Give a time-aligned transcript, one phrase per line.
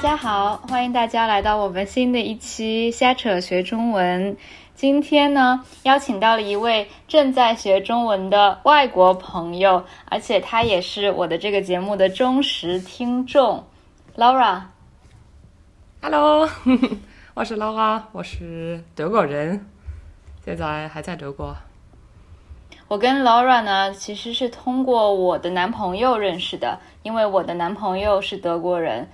[0.00, 4.34] 家好，欢迎大家来到我们新的一期瞎扯学中文。
[4.74, 13.66] 今天呢，邀请到了一位正在学中文的外国朋友，而且他也是我的这个节目的忠实听众
[14.16, 14.62] ，Laura。
[16.00, 16.48] Hello，
[17.34, 19.66] 我是 Laura，我是德国人，
[20.42, 21.54] 现在还在德国。
[22.88, 29.10] 我跟 Laura 呢，其实是通过我的男朋友认识的，因为我的男朋友是德国人，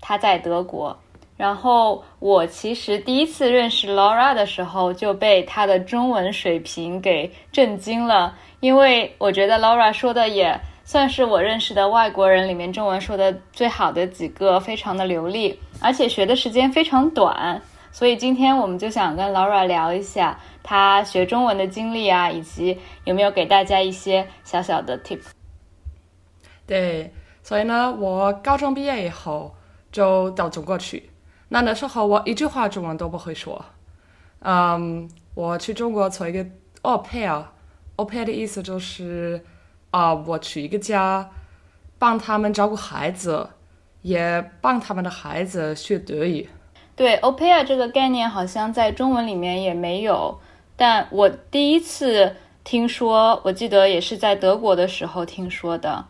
[0.00, 0.98] 他在德国。
[1.36, 17.62] 然后我其实第一次认识 Laura 的时候，就被她的中文水平给震惊了，因为我觉得 Laura 说的也算是我认识的外国人里面中文说的最好的几个，非常的流利，而且学的时间非常短。
[17.92, 25.20] 所以今天我们就想跟 Laura 聊一下她学中文的经历啊，以及有没有给大家一些小小的 tip。
[26.66, 27.12] 对，
[27.44, 29.54] 所以呢，我高中毕业以后
[29.90, 31.10] 就到中国去。
[31.48, 33.64] 那那时候我一句话中文都不会说。
[34.40, 36.44] 嗯，我去中国做一个
[36.82, 39.44] au pair，au pair 的意思就是
[39.90, 41.30] 啊、我去一个家，
[41.98, 43.48] 帮他们照顾孩子，
[44.02, 46.48] 也帮他们的孩子学德语。
[46.94, 50.38] 对 au pair 这个概念好像在中文里面也没有，
[50.76, 56.04] 但我第一次听说，我记得也是在德国的时候听说的。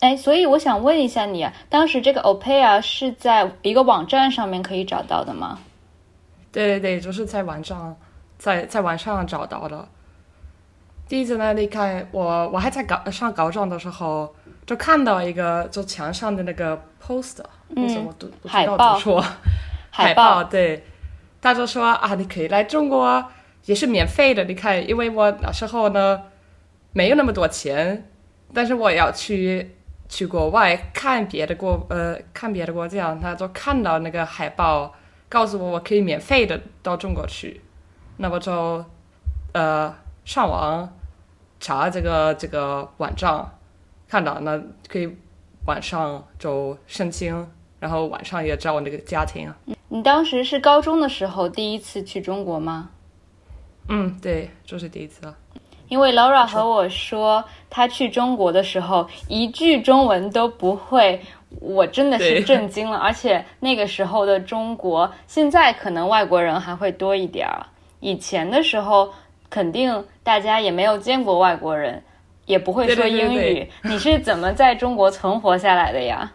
[0.00, 5.58] 哎，所以我想问一下你，当时这个 pair 是在一个网站上面可以找到的吗？
[6.52, 7.96] 对对对，就是在网上，
[8.38, 9.86] 在在网上找到的。
[11.08, 14.32] 第一次呢，你看我我还在高上高中的时候，
[14.66, 17.42] 就看到一个就墙上的那个 poster，
[17.74, 19.24] 嗯，我都不知道怎 海报么说，
[19.90, 20.84] 海报对，
[21.40, 23.24] 他就说啊，你可以来中国，
[23.64, 24.44] 也是免费的。
[24.44, 26.22] 你看，因为我那时候呢
[26.92, 28.10] 没有那么多钱，
[28.52, 29.74] 但是我要去
[30.08, 34.94] 去国外看别的国呃看别的国家，他就看到那个海报，
[35.28, 37.60] 告诉我我可以免费的到中国去，
[38.16, 38.84] 那我就
[39.52, 40.90] 呃上网
[41.60, 43.46] 查这个这个网站，
[44.08, 44.58] 看到那
[44.88, 45.14] 可以
[45.66, 47.46] 晚上就申请，
[47.78, 49.52] 然后晚上也找那个家庭。
[49.88, 52.90] 你当时是高中的时候第一次去中国吗？
[53.88, 55.22] 嗯，对，就是第一次。
[55.88, 61.20] 因为 Laura 和我说，她去中国的时候一句中文都不会，
[61.60, 62.98] 我真的是震惊了。
[62.98, 67.66] 而且那个时候的中国，现在可能外国人还会多一点儿，
[68.00, 69.12] 以前的时候
[69.50, 72.02] 肯定大家也没有见过外国人，
[72.46, 73.38] 也不会说对对对英语。
[73.54, 76.30] 对你是怎么在中国存活下来的呀？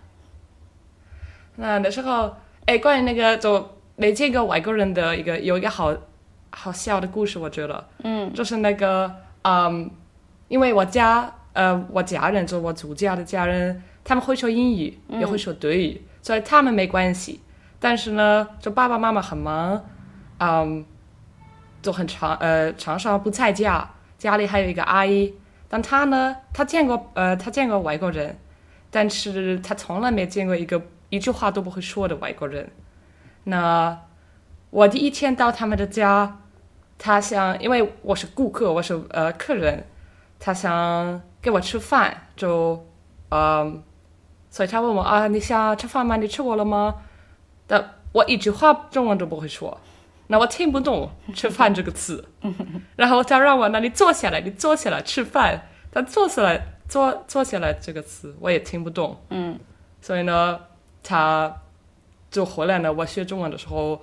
[1.55, 5.93] 那那时候，哎，关于那个就没见过外国人的一个有一个好
[6.49, 9.13] 好笑的故事，我觉得，嗯，就是那个，
[9.43, 9.89] 嗯，
[10.47, 17.39] 因为我家呃我家人就我祖家的家人，他们会说英语，也会说德语，所以他们没关系。
[17.79, 19.83] 但是呢，就爸爸妈妈很忙，
[20.39, 20.85] 嗯，
[21.81, 25.33] 就很常呃常常不在家，家里还有一个阿姨，
[25.67, 28.37] 但她呢，她见过呃她见过外国人，
[28.89, 32.71] 但是她从来没见过一个一句话都不会说的外国人。
[33.43, 33.99] 那
[34.69, 36.39] 我第一天到他们的家，
[37.05, 39.85] 他想，因为我是顾客，我是呃客人，
[40.39, 42.81] 他想给我吃饭，就
[43.29, 43.83] 嗯，
[44.49, 46.15] 所以他问我啊，你想吃饭吗？
[46.15, 46.95] 你吃过了吗？
[47.67, 49.77] 但我一句话中文都不会说，
[50.27, 52.25] 那我听不懂“吃饭”这个词。
[52.95, 55.67] 然后他让我那你坐下来，你坐下来吃饭。
[55.91, 59.17] 他坐下来，坐坐下来这个词我也听不懂。
[59.29, 59.59] 嗯，
[59.99, 60.57] 所以呢，
[61.03, 61.53] 他
[62.31, 62.93] 就回来呢。
[62.93, 64.01] 我学中文的时候，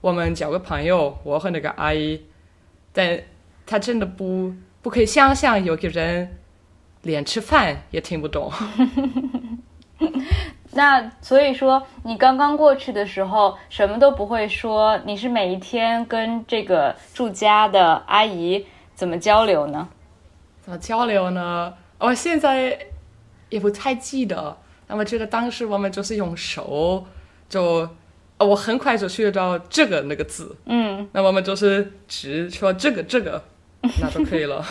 [0.00, 2.24] 我们交个朋友，我和那个阿姨，
[2.98, 3.22] 但
[3.64, 6.36] 他真的不不可以想象有个人
[7.02, 8.50] 连吃饭也听不懂。
[10.72, 18.66] 那所以说，你刚刚过去的时候什么都不会说，你是每一天跟这个住家的阿姨
[18.96, 19.88] 怎么交流呢？
[20.60, 21.72] 怎么交流呢？
[21.98, 22.76] 我现在
[23.48, 24.56] 也不太记得，
[24.88, 27.06] 那么觉得当时我们就是用手，
[27.48, 27.90] 就呃
[28.38, 33.42] 我很快就学到这个那个字，嗯，那我们就是只说这个这个，
[34.00, 34.64] 那就可以了。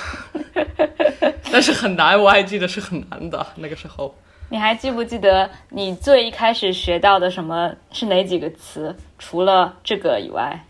[1.52, 4.16] 但是很难，我还记得是很难的那个时候。
[4.50, 8.96] 你还记不记得你最一开始学到的什么是哪几个词？
[9.20, 10.66] 除了这个以外，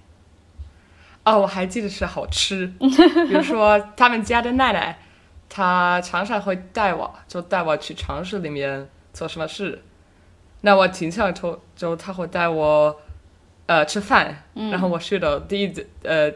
[1.23, 4.97] 哦，我还记得是好吃，比如说他们家的奶奶，
[5.47, 9.83] 她常常会带我，就带我去城市里面做什么事。
[10.61, 12.95] 那我停下来之后，之后他会带我，
[13.67, 16.31] 呃，吃饭，然后我学的第一字呃，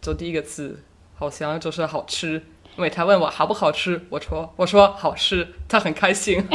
[0.00, 0.82] 就第一个字
[1.16, 2.42] 好像就是好吃，
[2.76, 6.46] 因为他问我好不好吃，我说我说好吃，他很开心。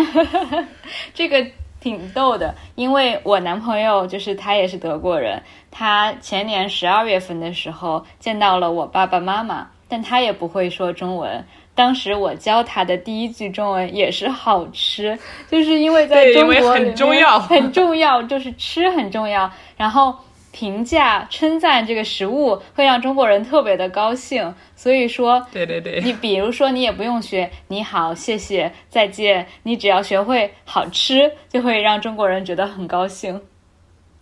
[1.13, 1.45] 这个
[1.81, 11.45] 挺逗的，因为我男朋友就是他也是德国人，他前年十二月份的时候见到了我爸爸妈妈，但他也不会说中文。
[11.75, 15.18] 当时我教他的第一句中文也是好吃，
[15.50, 19.52] 就是因为在中国很重要， 很重要，就是吃很重要。
[19.75, 20.16] 然后
[20.52, 33.42] 评价称赞这个食物会让中国人特别的高兴，所以说，对对对，你比如说你也不用学你好、谢谢、再见，你只要学会好吃，就会让中国人觉得很高兴。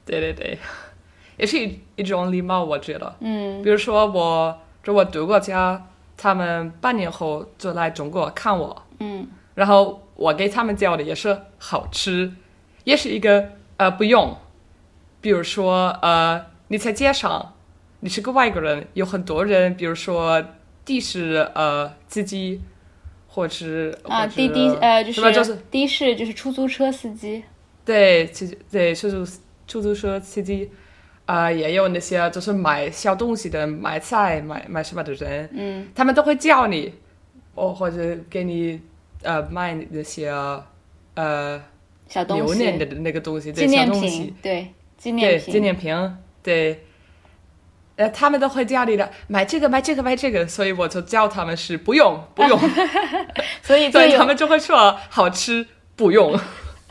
[0.05, 0.57] 对对对，
[1.37, 3.13] 也是一一种礼貌，我觉得。
[3.19, 5.85] 嗯，比如说我，就我读过家。
[6.23, 12.31] 他们半年后就来中国看我，嗯，然后我给他们教的也是好吃，
[12.83, 14.37] 也是一个呃不用，
[15.19, 17.55] 比如说呃你在街上，
[18.01, 20.45] 你是个外国人，有很多人，比如说
[20.85, 22.61] 的士呃司机，
[23.27, 27.43] 或者啊滴滴呃就是就是的士就是出租车司机，
[27.83, 29.25] 对，出对出租
[29.65, 30.69] 出租车司机。
[31.25, 36.93] 啊，也有那些就是买小东西的、买菜、买买什么的人，嗯，他们都会叫你，
[37.55, 38.81] 哦，或者给你
[39.23, 40.29] 呃卖那些
[41.13, 41.61] 呃
[42.07, 46.83] 小东西、留念的那个东西、纪念品，对纪念品、纪念品，对，
[47.95, 52.59] 呃，他们都会叫你的买这个、买这个、买这个，所以我就叫他们是不用、不用，
[53.63, 55.65] 所以 所以他们就会说好吃，
[55.95, 56.37] 不用。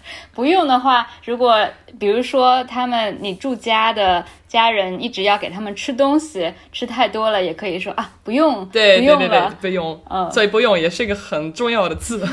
[0.32, 1.68] 不用的话，如果
[1.98, 12.26] 比如说他们你住家的家人一直要给他们吃东西，吃太多了也可以说啊不用，对不用了，不用，嗯，所以不用也是一个很重要的字。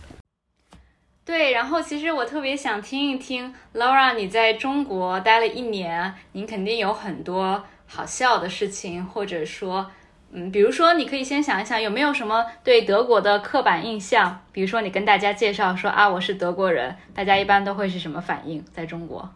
[1.24, 9.90] 对，然后其实我特别想听一听 Laura，你在中国待了一年，您肯定有很多好笑的事情，或者说。
[10.34, 14.40] 嗯，比如说，你可以先想一想，有没有什么对德国的刻板印象？
[14.50, 18.64] 比如说，你跟大家介绍说啊，我是德国人，大家一般都会是什么反应？
[18.72, 19.28] 在中国，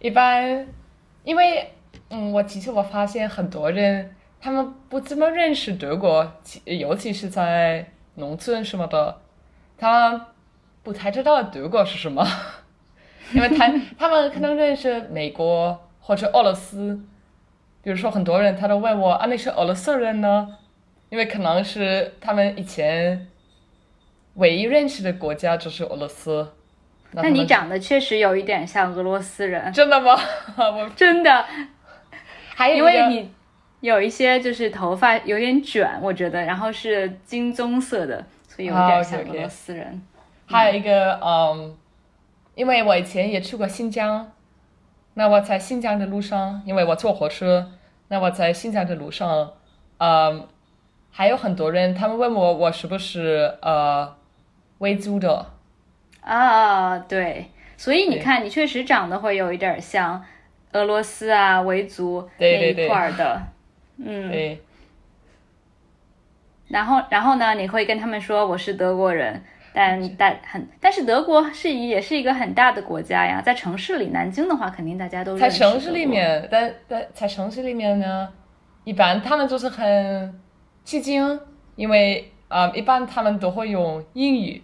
[0.00, 0.66] 一般，
[1.22, 1.70] 因为
[2.08, 6.32] 嗯，我其实我发现很多人他们不怎么认识德国，
[6.64, 9.20] 尤其是在农村什么的，
[9.78, 10.26] 他
[10.82, 12.26] 不太知道德国是什么，
[13.32, 17.00] 因为他他们可能认识美国或者俄罗斯。
[17.82, 20.56] 比如说，很多人他都问我啊，你是俄罗斯人呢？
[21.08, 23.26] 因为可能是他们以前
[24.34, 26.52] 唯一认识的国家就是俄罗斯。
[27.12, 29.72] 那你长得确实有一点像俄罗斯人。
[29.72, 30.16] 真的吗？
[30.56, 31.44] 我真的。
[32.54, 33.32] 还有因为你
[33.80, 40.00] 有一些就是头发有点卷，我觉得，然后是金棕色的，所以有点像俄罗斯人。
[40.46, 41.74] 还有一个，嗯，
[42.54, 44.30] 因为我以前也去过新疆。
[45.14, 47.70] 那我在新疆的路上，因为我坐火车，
[48.08, 49.52] 那我在新疆的路上，
[49.98, 50.46] 嗯，
[51.10, 54.16] 还有很多人，他们问我我是不是呃
[54.78, 55.46] 维族的
[56.22, 56.98] 啊？
[56.98, 60.24] 对，所以你看，你确实长得会有一点像
[60.72, 63.42] 俄罗斯啊维族那一块的，
[63.98, 64.30] 嗯。
[64.30, 64.62] 对。
[66.68, 67.54] 然后，然后呢？
[67.54, 69.42] 你会跟他们说我是德国人。
[69.72, 78.28] 但但很，但是德国是也是一个很大的国家呀，在城市里，南京的话，肯定大家都在城市里面，在在在城市里面呢，
[78.84, 80.40] 一般他们就是很
[80.84, 81.40] 吃惊，
[81.76, 84.62] 因为啊，一般他们都会用英语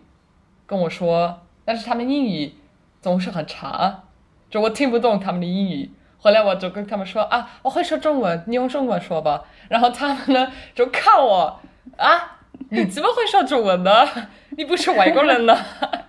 [0.67, 2.53] 跟我说，但是他们英语
[3.01, 4.03] 总是很差，
[4.51, 5.91] 就我听不懂他们的英语。
[6.19, 9.45] 后来我就跟他们说啊，我会说中文，你用中文说吧。
[9.69, 11.61] 然后他们呢就看我
[11.97, 12.33] 啊。
[12.71, 13.91] 你怎么会说中文呢？
[14.57, 15.57] 你不是外国人呢？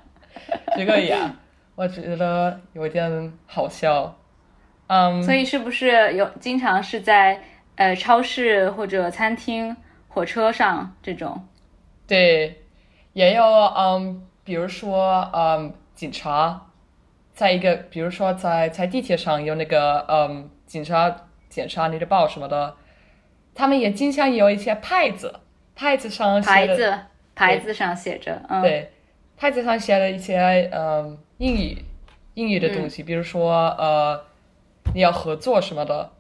[0.76, 1.36] 这个呀，
[1.76, 4.18] 我觉得有点好笑。
[4.88, 7.42] 嗯，所以是不是有经常是在
[7.76, 9.76] 呃超市或者餐厅、
[10.08, 11.46] 火车上这种？
[12.08, 12.64] 对，
[13.14, 16.68] 也有嗯，比如说嗯，警察，
[17.34, 21.14] 在一个比如说在在地铁上有那个嗯，警察
[21.50, 22.76] 检查你的包什么的，
[23.54, 25.42] 他们也经常有一些牌子。
[25.78, 27.00] 牌子上牌子
[27.36, 28.92] 牌子上写着，嗯，对，
[29.38, 31.78] 牌子上写了一些嗯英语
[32.34, 34.26] 英语的东西，比如说呃
[34.96, 36.12] 你要合作什么的，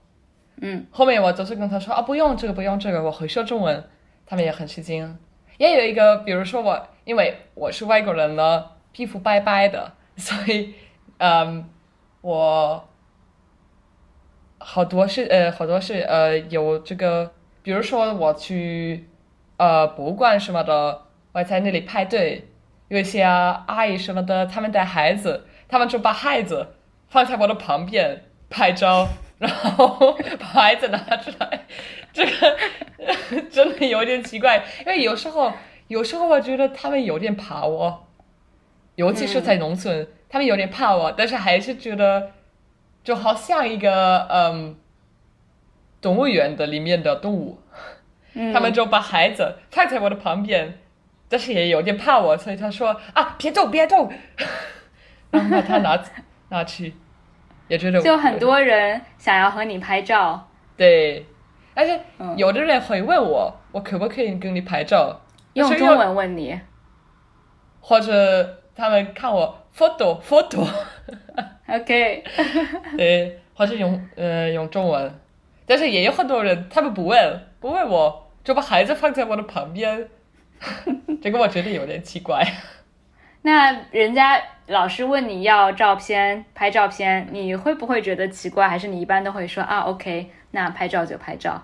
[0.61, 3.83] 嗯，后面我就是跟他说啊不用这个不用这个，我会说中文，
[4.27, 5.17] 他们也很吃惊。
[5.57, 10.75] 也有一个，比如说我因为我是外国人呢，皮肤白白的， 所以
[11.17, 11.67] 嗯
[12.21, 12.87] 我
[14.59, 17.31] 好多是呃好多是呃有这个，
[17.63, 19.09] 比如说我去。
[19.57, 22.47] 呃，博物馆什么的，我在那里排队，
[22.87, 26.75] 有一些阿姨什么的，他们带孩子，他们就把孩子
[27.07, 29.07] 放在我的旁边拍照，
[29.39, 31.65] 然后把孩子拿出来，
[32.13, 32.57] 这个
[33.49, 35.51] 真的有点奇怪，因为有时候，
[35.87, 38.07] 有时候我觉得他们有点怕我，
[38.95, 42.31] 尤其是在农村，他们有点怕我，但是还是觉得
[43.03, 44.77] 就好像一个嗯
[45.99, 47.59] 动物园的里面的动物，
[48.37, 48.53] 嗯。
[48.53, 50.77] 他们就把孩子放在我的旁边，
[51.27, 54.11] 但是也有点怕我，所以他说啊别动 别动，
[55.31, 55.99] 然后把他拿
[56.49, 56.93] 拿去，
[57.67, 61.25] 也觉得就很多人想要和你拍照，对，
[61.73, 62.37] 而且嗯。
[62.37, 65.19] 有的人会问我，我可不可以跟你拍照？
[65.53, 66.59] 用中文问你。
[67.79, 72.23] 或者他们看我 photo photo，OK，
[72.97, 75.19] 对，或者用呃用中文，
[75.65, 80.07] 但是也有很多人他们不问不问我，就把孩子放在我的旁边，
[81.21, 82.41] 这个我觉得有点奇怪。
[83.43, 88.69] 那人家老师问你要照片，拍照片，你会不会觉得奇怪？
[88.69, 91.61] 还是你一般都会说啊，OK，那拍照就拍照？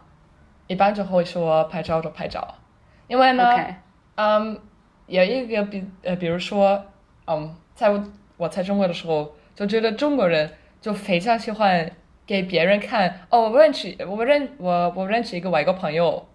[0.68, 2.56] 一般就会说拍照就拍照，
[3.08, 3.46] 因为呢
[4.16, 4.60] 嗯，
[5.08, 6.84] 有一个比呃，比如说，
[7.28, 8.04] 嗯，在我
[8.36, 11.90] 我在中国的时候，就觉得中国人就非常喜欢
[12.28, 16.28] 给别人看，哦，我认识我认我我认识一个外国朋友，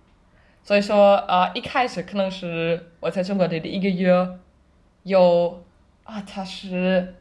[0.63, 4.39] 所以说呃、一开始可能是我在中国的第一个月，
[5.03, 5.65] 有
[6.05, 7.15] 啊，他是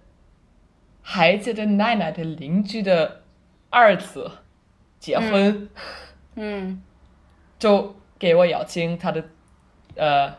[1.02, 3.22] 孩子的奶奶的邻居的
[3.70, 4.30] 儿子
[5.00, 5.70] 结婚。
[6.36, 6.84] 嗯
[7.58, 9.24] 就给我邀请他的
[9.96, 10.32] 呃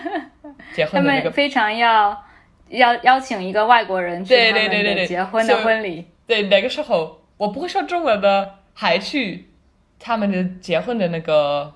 [0.74, 2.24] 结婚的那个，们非常要
[2.70, 6.06] 邀邀请一个外国人去对他们的结婚的婚礼。
[6.26, 9.50] 对那个时候我不会说中文的，还去
[10.00, 11.72] 他们的结婚的那个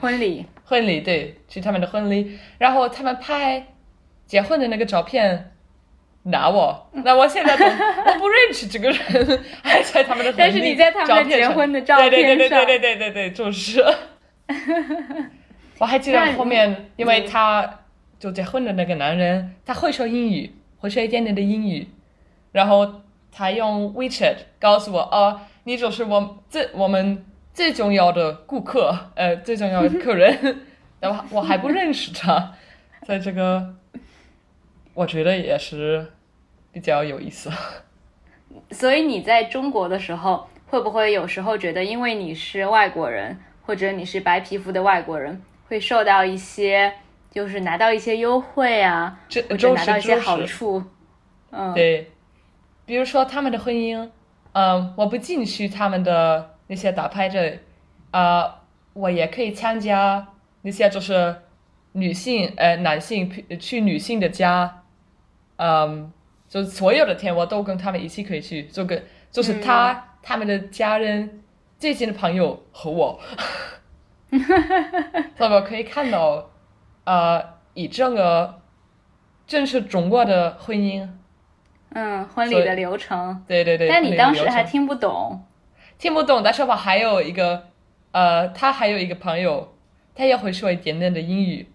[0.00, 3.66] 婚礼，婚礼，对，去他们的婚礼，然后他们拍
[4.26, 5.52] 结婚的那个照片。
[6.24, 7.64] 拿我，那我现在都
[8.04, 13.82] 我不认识这个人，还在他们的婚礼但是你在他们的结婚的照片对对对对对对对对，就是。
[15.78, 17.80] 我还记得后面，因为他
[18.18, 21.88] 就结婚的那个男人，他会说英语，会说一点点的英语，
[22.52, 23.00] 然后
[23.32, 27.24] 他用 WeChat 告诉我，哦，你就是我这我们
[27.58, 30.60] 最重要的顾客，呃，最重要的客人，
[31.00, 32.54] 然后我还不认识他，
[33.04, 33.74] 在这个，
[34.94, 36.06] 我觉得也是
[36.70, 37.50] 比较有意思。
[38.70, 43.36] 所以你在中国的时候，会不会有时候觉得，因为你是外国人，
[43.66, 46.92] 或者你是白皮肤的外国人，会受到一些，
[47.28, 50.80] 就是拿到一些优惠啊，这或者就拿到一些好处？
[51.50, 52.12] 嗯，对，
[52.86, 54.08] 比如说他们的婚姻，
[54.52, 57.58] 嗯，我不进去他们的那些打牌的，
[58.12, 58.50] 呃，
[58.92, 60.28] 我也可以参加
[60.62, 61.34] 那些就是
[61.92, 64.84] 女性呃男性去去女性的家，
[65.56, 66.12] 嗯，
[66.48, 71.42] 就所有的天我都跟他们一起可以去，就跟就是他、他们的家人
[71.78, 73.18] 最近的朋友和我，
[75.36, 76.50] 所以我可以看到，
[77.04, 77.42] 呃，
[77.74, 78.60] 以整个
[79.46, 81.08] 正是中国的婚姻。
[81.90, 83.42] 嗯，婚礼的流程。
[83.48, 85.42] 对对对，但你当时还听不懂，
[85.98, 87.64] 听不懂，但是我还有一个，
[88.12, 89.74] 呃，他还有一个朋友，
[90.14, 91.68] 他也会说一点点的英语，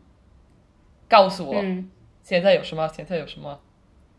[1.09, 1.89] 告诉我、嗯
[2.23, 3.59] 现在有什么，现在有什么，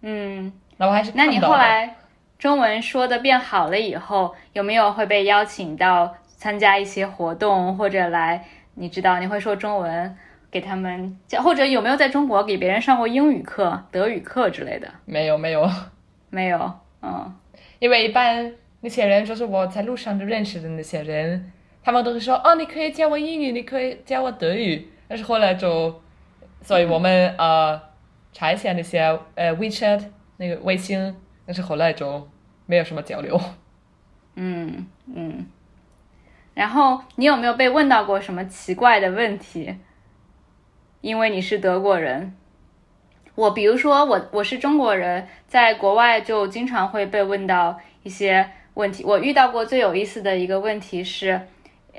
[0.02, 0.52] 嗯。
[0.76, 1.96] 那我还是那你后来
[2.38, 8.44] 中文说的变好了以后，有没有会被邀请到参加一些活动，或者来？
[8.75, 10.16] 你知道你会说中文，
[10.50, 14.92] 给他们讲，或者有没有在中国给别人上过英语课、德语课之类的？
[15.06, 15.70] 没有没有，
[16.28, 17.34] 没有，嗯
[17.78, 18.52] 因为一般
[18.85, 21.50] 那些人就是我在路上就认识的那些人，
[21.83, 26.03] 他们都是说哦，你可以教我英语，你可以教我德语，但是后来就，
[26.61, 27.81] 所以我们呃
[28.31, 29.00] 查一下那些
[29.37, 30.05] 呃 WeChat
[30.37, 32.29] 那个微信，但是后来就
[32.67, 33.41] 没有什么交流。
[34.35, 35.47] 嗯嗯。
[36.53, 39.75] 然后你有没有被问到过什么奇怪的问题？
[41.00, 42.37] 因为你是德国人，
[43.35, 49.04] 我比如说我我是中国人，在国外就经常会被问到一些问题。
[49.04, 51.40] 我遇到过最有意思的一个问题是，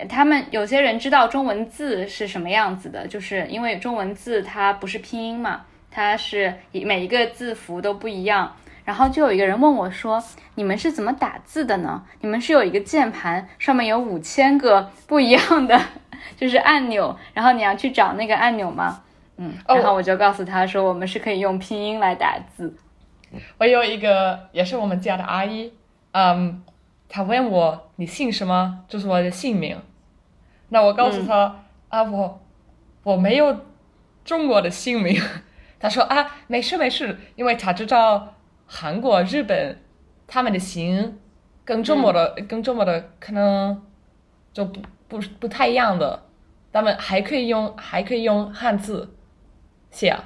[0.08, 8.56] 他们有些人知道中文字是什么样子的，就是因为中文字它不是拼音嘛，它是每一个字符都不一样。
[8.84, 12.04] 然后就有一个人问我说：“你们是怎么打字的呢？
[12.22, 15.82] 你们是有一个键盘，上面有五千个不一样的
[16.38, 19.02] 就是按钮，然后你要去找那个按钮吗？”
[19.38, 22.76] 嗯，哦然后我就告诉他说：“我们是可以用拼音来打字。
[23.58, 25.74] 我有一个也是我们家的阿姨，
[26.18, 26.64] 嗯，
[27.10, 29.78] 他问我你姓什么，就是我的姓名。
[30.70, 32.42] 那我告诉他、啊，我
[33.04, 33.66] 我没有
[34.24, 35.22] 中国的姓名。
[35.78, 38.34] 他说啊，没事没事，因为他知道
[38.66, 39.78] 韩国、日本
[40.26, 41.20] 他们的姓
[41.66, 43.84] 跟中国的、跟中国的可能
[44.54, 44.80] 就不
[45.10, 46.24] 不不太一样的，
[46.72, 49.14] 他们还可以用还可以用汉字
[49.92, 50.18] 写。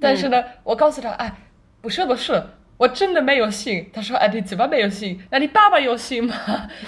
[0.00, 1.36] 但是呢，我告诉他，哎，
[1.80, 2.44] 不是不是，
[2.76, 3.88] 我真的没有姓。
[3.92, 5.20] 他说，哎，你怎么没有姓？
[5.30, 6.34] 那你爸爸有姓吗？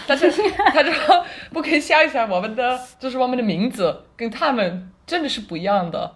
[0.07, 6.15] 但 是他 说，不可以想一下我们的，就是我们的名字跟他们真的是不一样的。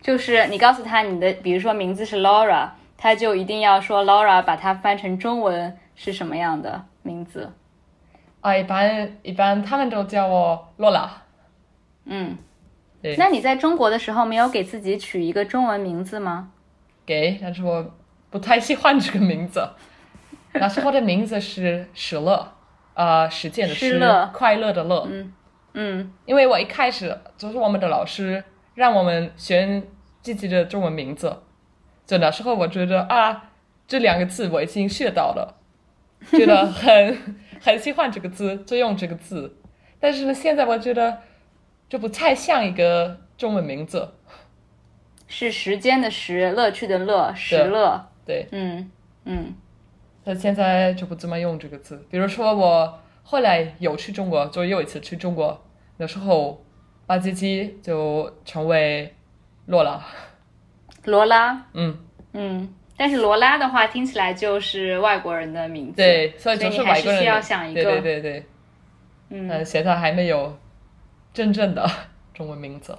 [0.00, 7.52] 就是你告诉他你的，比如说名字是 Laura，他就一定要说 Laura，把它翻成中文是什么样的名字？
[8.40, 11.22] 啊，一般一般他们都叫我洛拉。
[12.04, 12.36] 嗯，
[13.16, 16.50] 那你在中国的时候没有给自己取一个中文名字吗？
[17.06, 17.94] 给，但是我
[18.34, 19.64] 不太喜欢这个名字。
[20.54, 22.52] 那时候的名字是石乐，
[22.94, 25.06] 呃，实践的施乐快乐的乐。
[25.08, 25.32] 嗯
[25.74, 28.42] 嗯因为我一开始就是我们的老师
[28.74, 29.84] 让我们选
[30.20, 31.42] 自己的中文名字，
[32.04, 33.50] 就那时候我觉得啊，
[33.86, 35.54] 这两个字我已经学到了，
[36.32, 39.56] 觉得很 很喜欢这个字，就用这个字。
[40.00, 41.18] 但是呢，现在我觉得
[41.88, 44.14] 就不太像一个中文名字。
[45.28, 48.08] 是时间的时，乐趣的乐，时乐。
[48.24, 48.90] 对，嗯
[49.24, 49.54] 嗯
[50.24, 52.06] 那现在就不怎么用这个字。
[52.10, 55.62] 比如说我后来有去中国，就又一次去中国，
[55.98, 56.64] 那时候
[57.06, 59.14] 把自己就成为
[59.66, 60.02] 罗拉。
[61.04, 61.66] 罗拉。
[61.74, 61.98] 嗯，
[62.32, 65.96] 嗯，但是罗拉的话听起来就是外国人的名字。
[65.96, 67.16] 对，所以就是还外国人的。
[67.16, 68.46] 是需要想一个对对对对，
[69.28, 70.58] 嗯呃，现在还没有
[71.34, 71.86] 真正的
[72.32, 72.96] 中文名字。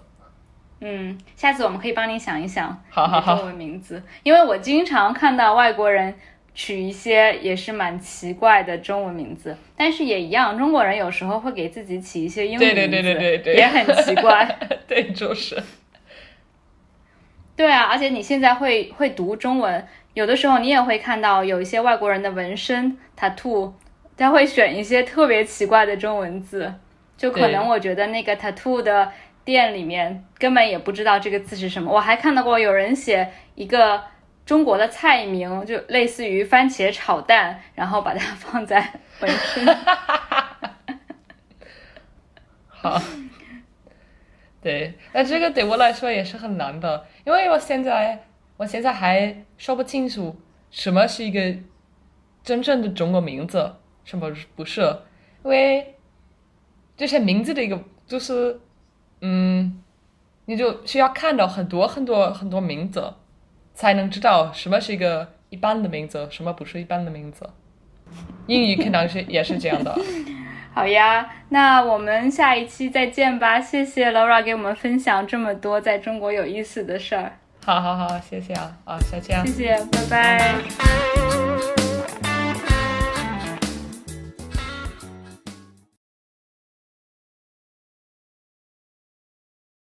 [0.82, 6.14] 嗯，下次我们可以帮你想一想好好好你的中文名字，因为我经常看到外国人
[6.54, 14.58] 取一些也是蛮奇怪的中文名字，但是也一样，中国人有时候会给自己起一些英文名字，对对对对对对也很奇怪。
[14.88, 15.62] 对，就是。
[17.56, 23.72] 对啊，而且你现在会会读中文，有的时候你也会看到有一些外国人的纹身 tattoo，
[24.18, 26.74] 他会选一些特别奇怪的中文字，
[27.18, 29.10] 就可能我觉得那个 tattoo 的
[29.46, 31.90] 店里面根本也不知道这个字是什么。
[31.90, 34.04] 我还看到过有人写一个
[34.46, 38.92] 中国的菜名，就类似于番茄炒蛋，然后把它放在。
[42.68, 43.02] 好，
[44.62, 48.26] 对，那这个对我来说也是很难的，因为我现在
[48.58, 50.36] 我现在还说不清楚
[50.70, 51.40] 什么是一个
[52.44, 54.82] 真正的中国名字，什么不是，
[55.44, 55.96] 因为
[56.98, 58.60] 这些名字的一个就是，
[59.22, 59.82] 嗯，
[60.46, 63.14] 你就需要看到很多很多很多名字，
[63.74, 67.50] 才能知道什么是一个一般的名字，什么不是一般的名字。
[68.48, 69.98] 英语可能是 也是这样的。
[70.74, 73.60] 好呀，那我们下一期再见吧。
[73.60, 77.32] 谢谢 Laura 给我们分享这么多在中国有意思的事儿，
[77.66, 79.52] 好好好，谢谢啊，啊，再见啊谢。
[79.52, 81.55] 谢，拜拜。